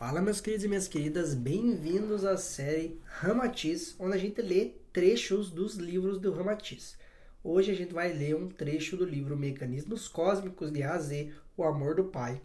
[0.00, 5.50] Fala, meus queridos e minhas queridas, bem-vindos à série Ramatiz, onde a gente lê trechos
[5.50, 6.96] dos livros do Ramatiz.
[7.44, 11.34] Hoje a gente vai ler um trecho do livro Mecanismos Cósmicos de A a Z,
[11.54, 12.40] O Amor do Pai,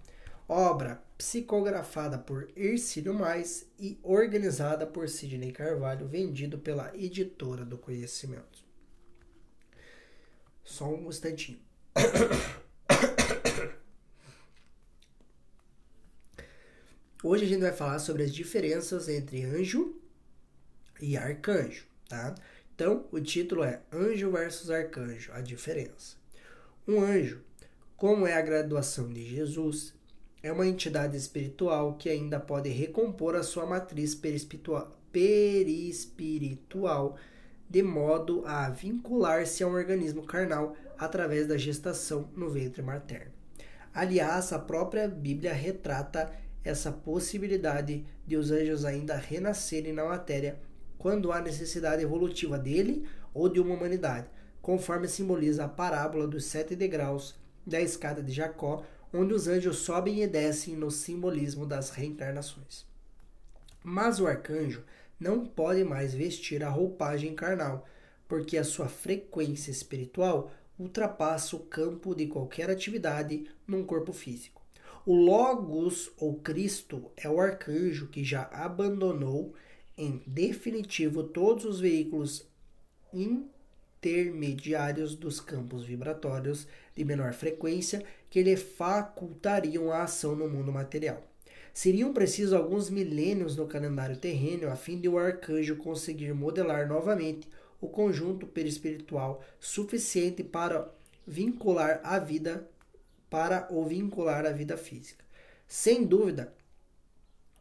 [0.50, 8.66] obra psicografada por Ercílio Mais e organizada por Sidney Carvalho, vendido pela Editora do Conhecimento.
[10.62, 11.60] Só um instantinho.
[17.28, 19.96] Hoje a gente vai falar sobre as diferenças entre anjo
[21.02, 22.36] e arcanjo, tá?
[22.76, 26.18] Então, o título é Anjo versus Arcanjo, a diferença.
[26.88, 27.42] Um anjo,
[27.98, 29.96] como é a graduação de Jesus,
[30.44, 34.14] é uma entidade espiritual que ainda pode recompor a sua matriz
[35.12, 37.18] perispiritual,
[37.68, 43.34] de modo a vincular-se a um organismo carnal através da gestação no ventre materno.
[43.92, 50.60] Aliás, a própria Bíblia retrata essa possibilidade de os anjos ainda renascerem na matéria
[50.98, 54.28] quando há necessidade evolutiva dele ou de uma humanidade,
[54.62, 60.24] conforme simboliza a parábola dos sete degraus da escada de Jacó, onde os anjos sobem
[60.24, 62.86] e descem no simbolismo das reencarnações.
[63.84, 64.84] Mas o arcanjo
[65.20, 67.88] não pode mais vestir a roupagem carnal,
[68.28, 74.65] porque a sua frequência espiritual ultrapassa o campo de qualquer atividade num corpo físico.
[75.08, 79.54] O Logos, ou Cristo, é o arcanjo que já abandonou
[79.96, 82.50] em definitivo todos os veículos
[83.14, 91.22] intermediários dos campos vibratórios de menor frequência que lhe facultariam a ação no mundo material.
[91.72, 97.48] Seriam precisos alguns milênios no calendário terreno a fim de o arcanjo conseguir modelar novamente
[97.80, 100.92] o conjunto perispiritual suficiente para
[101.28, 102.68] vincular a vida
[103.36, 105.26] para o vincular à vida física.
[105.68, 106.54] Sem dúvida,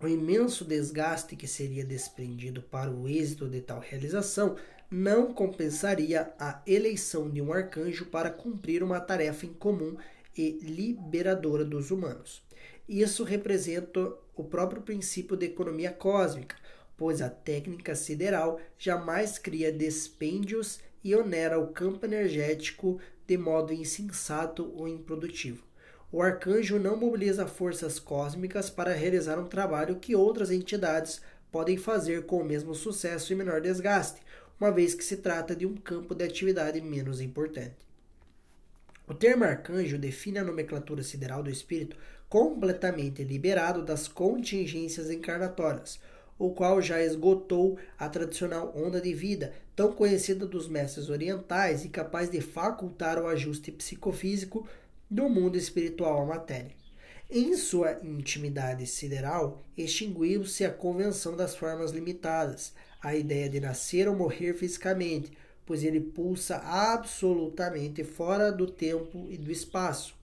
[0.00, 4.55] o imenso desgaste que seria desprendido para o êxito de tal realização
[4.89, 9.96] não compensaria a eleição de um arcanjo para cumprir uma tarefa incomum
[10.39, 12.40] e liberadora dos humanos.
[12.89, 16.55] Isso representa o próprio princípio da economia cósmica,
[16.96, 24.73] pois a técnica sideral jamais cria dispêndios e onera o campo energético de modo insensato
[24.75, 25.63] ou improdutivo.
[26.11, 31.20] O arcanjo não mobiliza forças cósmicas para realizar um trabalho que outras entidades
[31.53, 34.23] podem fazer com o mesmo sucesso e menor desgaste,
[34.59, 37.77] uma vez que se trata de um campo de atividade menos importante.
[39.07, 41.97] O termo arcanjo define a nomenclatura sideral do espírito
[42.29, 46.01] completamente liberado das contingências encarnatórias,
[46.39, 51.89] o qual já esgotou a tradicional onda de vida, tão conhecida dos mestres orientais e
[51.89, 54.67] capaz de facultar o ajuste psicofísico
[55.11, 56.72] do mundo espiritual à matéria.
[57.30, 64.14] Em sua intimidade sideral, extinguiu-se a convenção das formas limitadas, a ideia de nascer ou
[64.14, 65.33] morrer fisicamente,
[65.64, 70.14] pois ele pulsa absolutamente fora do tempo e do espaço.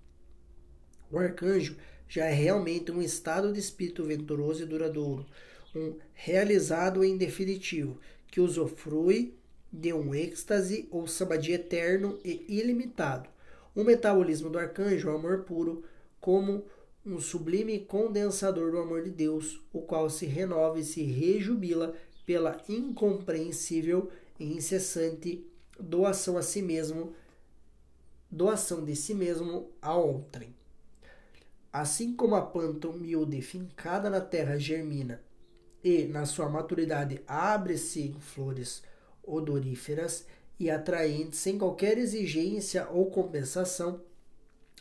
[1.12, 1.76] O arcanjo
[2.08, 5.26] já é realmente um estado de espírito venturoso e duradouro,
[5.76, 9.34] um realizado em definitivo, que usufrui
[9.72, 13.30] de um êxtase ou samadhi eterno e ilimitado.
[13.74, 15.84] O metabolismo do arcanjo é o amor puro,
[16.20, 16.66] como
[17.06, 21.96] um sublime condensador do amor de Deus, o qual se renova e se rejubila
[22.26, 25.46] pela incompreensível e incessante
[25.80, 27.14] doação a si mesmo,
[28.30, 30.54] doação de si mesmo a outrem.
[31.74, 35.22] Assim como a planta humilde fincada na terra germina
[35.84, 38.84] e, na sua maturidade, abre-se flores
[39.24, 40.26] odoríferas
[40.60, 44.02] e atraentes sem qualquer exigência ou compensação,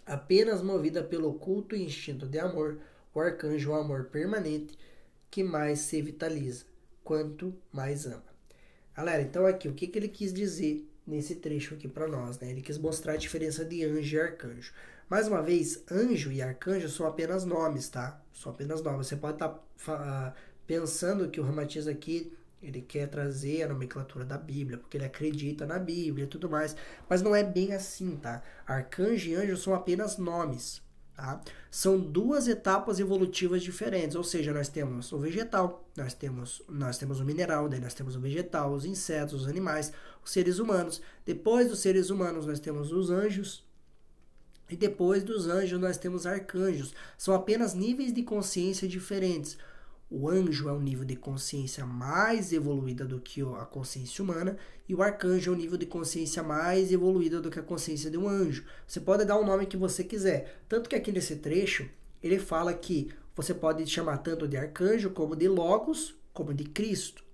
[0.04, 2.78] apenas movida pelo oculto instinto de amor,
[3.14, 4.78] o arcanjo o amor permanente
[5.30, 6.64] que mais se vitaliza,
[7.02, 8.24] quanto mais ama.
[8.94, 12.50] Galera, então aqui, o que, que ele quis dizer nesse trecho aqui para nós, né?
[12.50, 14.72] Ele quis mostrar a diferença de anjo e arcanjo.
[15.08, 18.20] Mais uma vez, anjo e arcanjo são apenas nomes, tá?
[18.32, 19.06] São apenas nomes.
[19.06, 20.34] Você pode estar tá,
[20.70, 22.32] pensando que o Ramatiz aqui
[22.62, 26.76] ele quer trazer a nomenclatura da Bíblia, porque ele acredita na Bíblia e tudo mais.
[27.08, 28.40] Mas não é bem assim, tá?
[28.64, 30.80] Arcanjo e anjo são apenas nomes,
[31.16, 31.40] tá?
[31.72, 37.18] São duas etapas evolutivas diferentes, ou seja, nós temos o vegetal, nós temos, nós temos
[37.18, 39.92] o mineral, daí nós temos o vegetal, os insetos, os animais,
[40.24, 41.02] os seres humanos.
[41.26, 43.68] Depois dos seres humanos, nós temos os anjos,
[44.70, 46.94] e depois dos anjos, nós temos arcanjos.
[47.18, 49.58] São apenas níveis de consciência diferentes.
[50.12, 54.56] O anjo é um nível de consciência mais evoluída do que a consciência humana,
[54.88, 58.18] e o arcanjo é um nível de consciência mais evoluída do que a consciência de
[58.18, 58.64] um anjo.
[58.88, 60.62] Você pode dar o nome que você quiser.
[60.68, 61.88] Tanto que aqui nesse trecho,
[62.20, 67.24] ele fala que você pode chamar tanto de arcanjo como de logos, como de Cristo.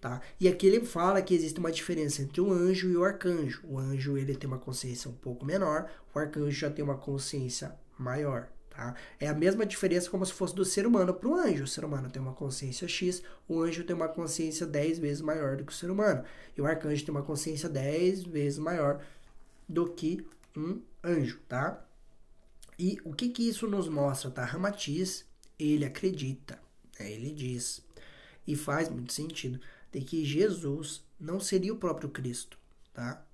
[0.00, 0.20] Tá?
[0.40, 3.62] E aqui ele fala que existe uma diferença entre o anjo e o arcanjo.
[3.68, 7.72] O anjo ele tem uma consciência um pouco menor, o arcanjo já tem uma consciência
[7.96, 8.48] maior.
[8.76, 8.94] Tá?
[9.18, 11.64] É a mesma diferença como se fosse do ser humano para o anjo.
[11.64, 15.56] O ser humano tem uma consciência X, o anjo tem uma consciência 10 vezes maior
[15.56, 16.22] do que o ser humano.
[16.54, 19.02] E o arcanjo tem uma consciência 10 vezes maior
[19.66, 21.82] do que um anjo, tá?
[22.78, 24.44] E o que que isso nos mostra, tá?
[24.44, 25.24] Ramatiz,
[25.58, 26.60] ele acredita,
[27.00, 27.10] né?
[27.10, 27.82] ele diz,
[28.46, 29.58] e faz muito sentido,
[29.90, 32.58] de que Jesus não seria o próprio Cristo,
[32.92, 33.24] tá?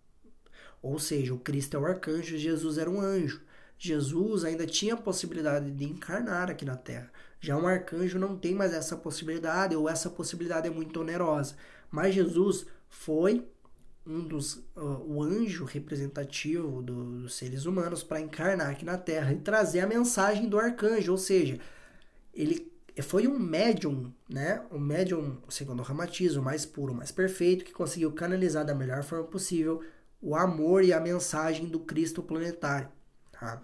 [0.81, 3.43] Ou seja, o Cristo é o arcanjo, Jesus era um anjo.
[3.84, 7.11] Jesus ainda tinha a possibilidade de encarnar aqui na Terra.
[7.40, 11.56] Já um arcanjo não tem mais essa possibilidade, ou essa possibilidade é muito onerosa.
[11.90, 13.44] Mas Jesus foi
[14.06, 19.32] um dos uh, o anjo representativo do, dos seres humanos para encarnar aqui na Terra
[19.32, 21.58] e trazer a mensagem do arcanjo, ou seja,
[22.32, 22.70] ele
[23.02, 24.64] foi um médium, né?
[24.70, 29.25] Um médium, segundo o ramatismo, mais puro, mais perfeito, que conseguiu canalizar da melhor forma
[29.25, 29.82] possível
[30.20, 32.88] o amor e a mensagem do Cristo planetário,
[33.32, 33.61] tá?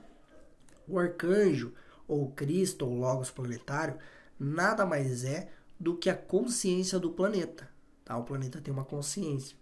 [0.89, 1.73] O arcanjo,
[2.07, 3.99] ou Cristo, ou Logos planetário,
[4.39, 7.69] nada mais é do que a consciência do planeta.
[8.05, 8.17] Tá?
[8.17, 9.57] O planeta tem uma consciência.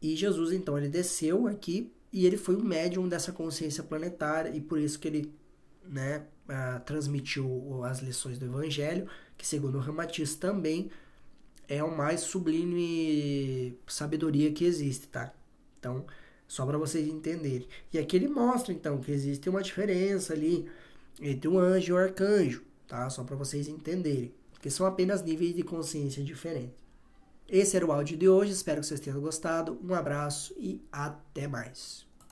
[0.00, 4.60] E Jesus, então, ele desceu aqui e ele foi o médium dessa consciência planetária e
[4.60, 5.34] por isso que ele
[5.84, 10.90] né, uh, transmitiu as lições do Evangelho, que segundo o Ramatiz também
[11.68, 15.32] é o mais sublime sabedoria que existe, tá?
[15.78, 16.06] Então,
[16.46, 17.68] só para vocês entenderem.
[17.92, 20.68] E aqui ele mostra então que existe uma diferença ali
[21.20, 23.08] entre o anjo e o arcanjo, tá?
[23.10, 26.76] Só para vocês entenderem, que são apenas níveis de consciência diferentes.
[27.48, 29.78] Esse era o áudio de hoje, espero que vocês tenham gostado.
[29.82, 32.05] Um abraço e até mais.